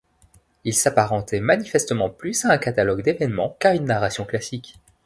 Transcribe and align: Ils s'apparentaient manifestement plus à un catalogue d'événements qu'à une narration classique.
Ils 0.63 0.73
s'apparentaient 0.73 1.41
manifestement 1.41 2.09
plus 2.09 2.43
à 2.45 2.51
un 2.53 2.57
catalogue 2.57 3.03
d'événements 3.03 3.55
qu'à 3.59 3.75
une 3.75 3.85
narration 3.85 4.25
classique. 4.25 4.77